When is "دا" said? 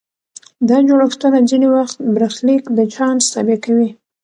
0.69-0.77